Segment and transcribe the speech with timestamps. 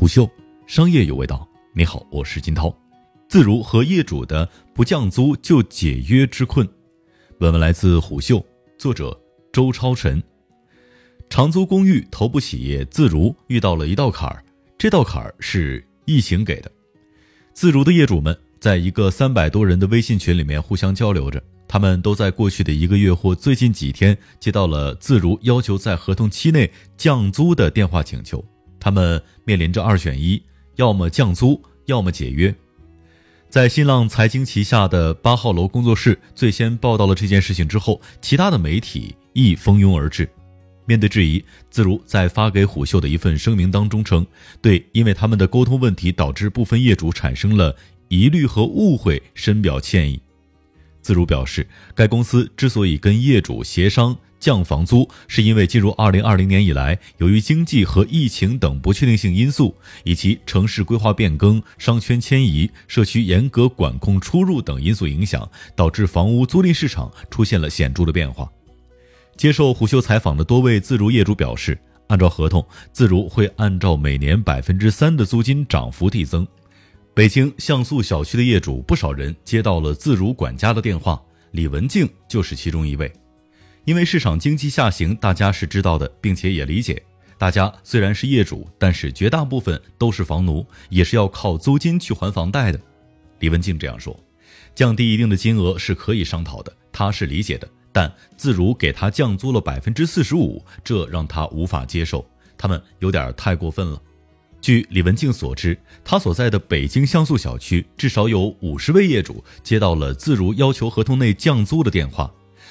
[0.00, 0.26] 虎嗅，
[0.66, 1.46] 商业有味道。
[1.74, 2.74] 你好，我是金涛。
[3.28, 6.66] 自如和业主的不降租就解约之困。
[7.38, 8.42] 本文来自虎嗅，
[8.78, 9.14] 作者
[9.52, 10.22] 周超晨。
[11.28, 14.42] 长租公寓头部企业自如遇到了一道坎儿，
[14.78, 16.72] 这道坎儿是疫情给的。
[17.52, 28.42] 自如的业主们在一个三百多人的微信群里面互相交流着，他们都在过去的一个月或最近几天接到了自如要求在合同期内降租的电话请求。
[28.80, 30.42] 他们面临着二选一，
[30.76, 32.52] 要么降租，要么解约。
[33.48, 40.28] 在新浪财经旗下的八号楼工作室最先报道了这件事情之后，其他的媒体亦蜂拥而至。
[40.86, 44.26] 面对质疑，自如在发给虎嗅的一份声明当中称，
[44.60, 47.76] 对因为他们的沟通问题导致部分业主产生了
[48.08, 50.20] 疑虑和误会深表歉意。
[51.02, 54.16] 自如表示，该公司之所以跟业主协商。
[54.40, 68.50] 降房租是因为进入二零二零年以来，由于经济和疫情等不确定性因素，以及城市规划变更、商圈迁移、社区严格管控出入等因素影响，导致房屋租赁市场出现了显著的变化。
[69.36, 76.46] 接受虎嗅采访的多位自如业主表示，按照合同，自如会按照每年百分之三的租金涨幅递增。
[77.12, 81.20] 北京像素小区的业主不少人接到了自如管家的电话，
[81.50, 83.12] 李文静就是其中一位。
[83.84, 87.02] 因为市场经济下行，大家是知道的，并且也理解。
[87.38, 92.78] 大家虽然是业主，但是绝大部分都是房奴，也是要靠租金去还房贷的。
[93.38, 94.14] 李文静这样说
[94.76, 97.66] ：“降低一定的金额是可以商讨的，他是理解的。
[97.92, 102.24] 但自如给他降租了百分之四十五，这让他无法接受，
[102.58, 104.00] 他们有点太过分了。”
[104.60, 112.30] 据李文静所知，他所在的北京像素小区至少有五十位业主接到了自如要求合同内降租的电话。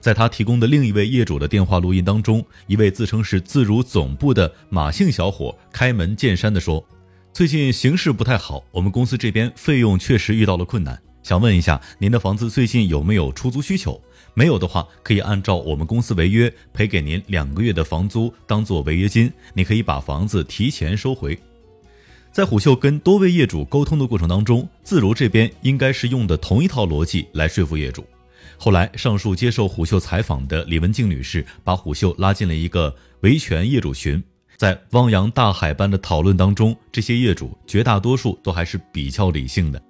[0.00, 6.84] 在他提供的另一位业主的电话录音当中，一位自称是自如总部的马姓小伙开门见山地说
[7.34, 10.98] ：“最近形势不太好，我们公司这边费用确实遇到了困难。
[11.22, 14.00] 想问一下，您的房子最近有没有出租需求？
[14.32, 21.38] 没有的话，可以按照我们公司违约赔给您两个月的房租当做违约金，你可以把房子提前收回。”
[22.32, 28.06] 在虎嗅跟多位业主沟通的过程当中，自如这边应该是用的同一套逻辑来说服业主。
[28.62, 34.22] 后来，上述接受虎嗅采访的李文静女士把虎嗅拉进了一个维权业主群，
[34.58, 39.82] 在汪洋大海般的讨论当中，这些业主绝大多数都还是比较理性的。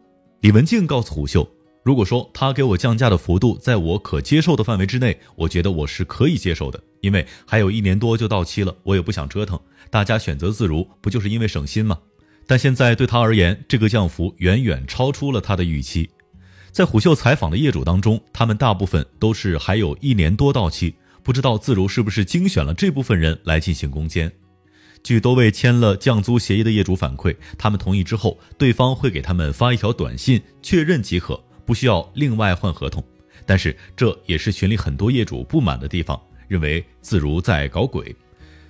[0.42, 1.44] 李文静告诉虎嗅，
[1.82, 9.58] 如果说他给我降价的幅度在我可接受的范围之内，我觉得我是可以接受的，因为还有一年多就到期了，我也不想折腾。
[9.90, 11.98] 大家选择自如，不就是因为省心吗？
[12.46, 16.08] 但现在对他而言，这个降幅远远超出了他的预期。
[16.72, 24.30] 在虎嗅采访的业主当中，他们大部分都是还有一年多到期，不知道自如是不是精选了这部分人来进行攻坚。
[25.02, 33.02] 据多位签了降租协议的业主反馈，他们同意之后，对方会给他们发一条短信确认即可，不需要另外换合同。
[33.46, 38.14] 但是这也是群里很多业主不满的地方，认为自如在搞鬼。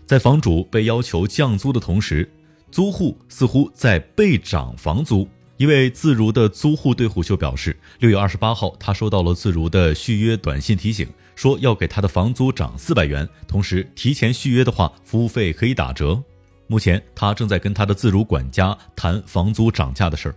[0.06, 2.30] 在房主被要求降租的同时，
[2.70, 5.28] 租户似乎在被涨房租。
[5.60, 11.06] 一位自如的租户对虎嗅表示，六月二十八号，他收到了自如的续约短信提醒，
[11.36, 16.18] 说要给他的房租涨四百元，同时提前续约的话，服务费可以打折。
[16.66, 20.34] 目前，他正在跟他的自如管家谈房租涨价的事儿。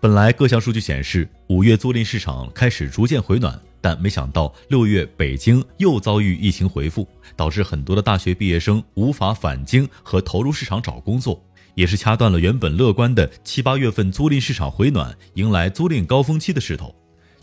[0.00, 11.42] 本来各项数据显示，五月租赁市场开始逐渐回暖，但没想到六月北京又遭遇疫情回复，导致很多的大学毕业生无法返京和投入市场找工作。
[11.78, 16.92] 也是掐断了原本乐观的七八月份租赁市场回暖、迎来租赁高峰期的势头。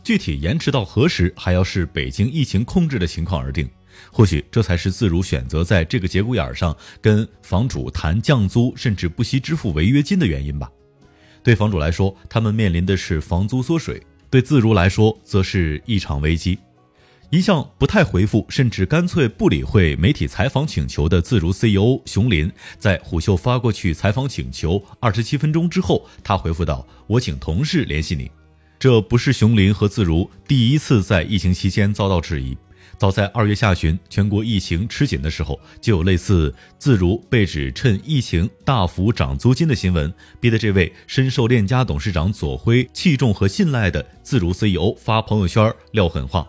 [0.03, 3.65] 具体延迟到何时，还要视北京疫情控制的情况而定。
[4.11, 10.69] 或许这才是自如选择在这个节骨眼上跟房主谈降租，甚至不惜支付违约金的原因吧。
[11.41, 13.95] 对房主来说，他们面临的是房租缩水；
[14.29, 16.59] 对自如来说，则是一场危机。
[17.31, 28.31] 一向不太回复，甚至干脆不理会媒体采访请求的自如 CEO 熊林，在虎嗅发过去采访请求二十七分钟之后，他回复道：“我请同事联系你。”
[28.79, 32.55] 这不是熊林和自如第一次在疫情期间遭到质疑。
[32.97, 46.47] 早在二月下旬，全国疫情吃紧的时候，就有类似自如被指趁疫情大幅涨租金的新闻，逼得这位深受链家董事长左晖器重和信赖的自如 CEO 发朋友圈撂狠话。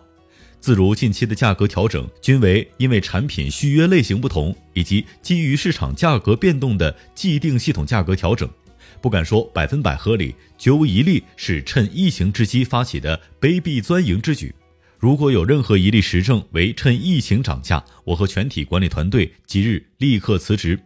[0.66, 8.50] 自如近期的价格调整均为因为产品续约类型不同，以及基于市场价格变动的既定系统价格调整，
[9.00, 14.52] 不敢说百分百合理，绝无一例是趁疫情之机发起的卑鄙钻营之举。
[14.98, 20.76] 如果有任何一例实证为趁疫情涨价，我和全体管理团队即日立刻辞职。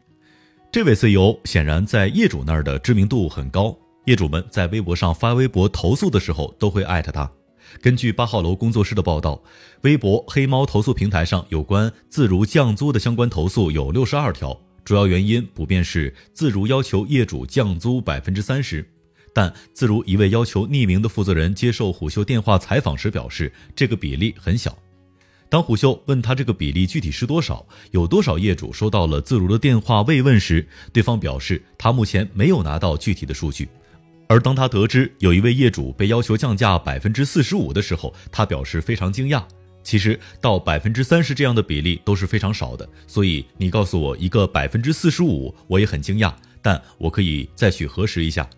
[0.70, 3.74] 这位 CEO 显然在业主那儿的知名度很高，
[4.04, 7.32] 业主们在微博上发微博投诉的时候都会艾特他。
[7.80, 9.42] 根据八号楼工作室的报道，
[9.82, 18.86] 微博黑猫投诉平台上有关自如降租的相关投诉有六十二条，主要原因普遍是自如要求业主降租百分之三十。
[19.32, 24.76] 但自如一位要求匿名的负责人接受虎嗅电话采访时表示，这个比例很小。
[25.48, 33.68] 当虎嗅问他这个比例具体是多少，有多少业主收到了自如的电话慰问时，对方表示他目前没有拿到具体的数据。
[34.30, 39.42] 而当他得知有一位业主被要求降价百分之四十五的时候，他表示非常惊讶。
[39.82, 46.32] 其实到百分之三十这样的比例都是非常少的，所以你告诉我一个百分之四十五，我也很惊讶。
[46.62, 48.48] 但我可以再去核实一下。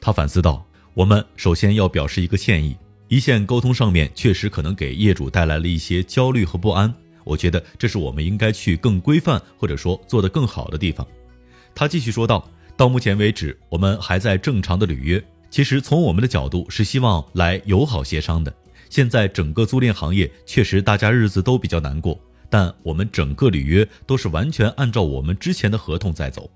[0.00, 0.64] 他反思道
[0.94, 2.76] ：“我们首先要表示一个歉意，
[3.08, 6.94] 一线沟通上面确实可能给业主带来了一些焦虑和不安。
[7.24, 11.04] 我觉得这是我们应该去更规范或者说做得更好的地方。”
[11.74, 12.48] 他继续说道。
[12.76, 15.22] 到目前为止，我们还在正常的履约。
[15.48, 18.52] 其实从我们的角度是希望来友好协商的。
[18.90, 22.20] 现在整个租赁行业确实大家日子都比较难过，
[22.50, 26.50] 但我们整个履约都是完全按照我们之前的合同在走。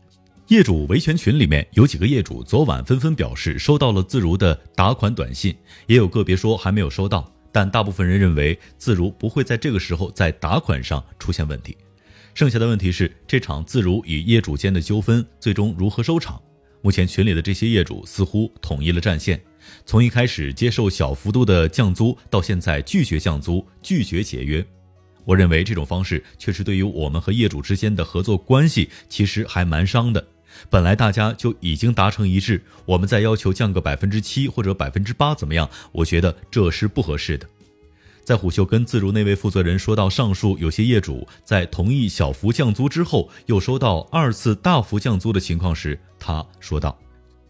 [0.49, 5.57] 业主维权群里面有几个业主昨晚纷纷表示收到了自如的打款短信，
[5.87, 11.77] 也有个别说还没有收到，但大部分人认为自如不会在这个时候在打款上出现问题。
[12.35, 16.41] 剩下的问题是，这场自如与业主间的纠纷最终如何收场？
[16.83, 19.41] 目前群里的这些业主似乎统一了战线，
[19.85, 24.65] 从一开始接受小幅度的降租，到现在拒绝降租、拒绝解约。
[25.27, 30.27] 我认为这种方式确实对于我们和业主之间的合作关系其实还蛮伤的。
[30.71, 35.69] 本来大家就已经达成一致，我们再要求降个百分之七或者百分之八怎么样？
[35.93, 37.47] 我觉得这是不合适的。
[38.31, 46.97] 在虎嗅跟自如那位负责人说到上述有些业主在同意小幅降租之后，又收到二次大幅降租的情况时，他说道：“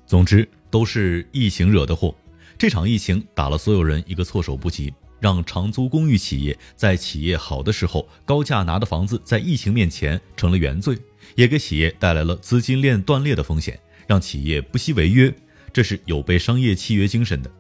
[0.09, 2.15] 总之都是疫情惹的祸，
[2.57, 4.91] 这场疫情打了所有人一个措手不及，
[5.21, 10.97] 让长租公寓企业在企业好的时候高价拿的房子，在疫情面前成了原罪，
[11.35, 15.31] 也给企业带来了资金链断裂的风险，让企业不惜违约，
[15.75, 17.51] 这是有悖商业契约精神的。”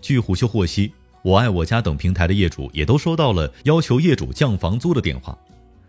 [0.00, 0.90] 据虎嗅获悉。
[1.24, 5.34] 我爱我家等平台的业主也都收到了要求业主降房租的电话，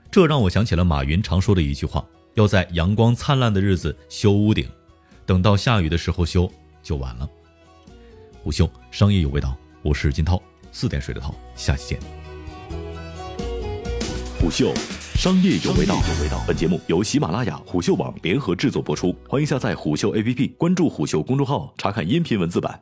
[0.10, 2.06] 这让我想起了马云常说的一句话：
[2.36, 4.66] 要在阳光灿烂的日子修屋顶，
[5.26, 6.50] 等到下雨的时候修
[6.82, 7.30] 就晚了。
[8.42, 10.42] 虎嗅商业有味道，我是金涛，
[10.72, 12.00] 四点水的涛，下期见。
[14.40, 14.74] 虎嗅
[15.16, 16.00] 商业有味道，
[16.48, 22.80] 本节目由喜马拉雅、虎嗅网联合制作播出，欢迎下载虎嗅 APP，关注虎嗅公众号，查看音频文字版。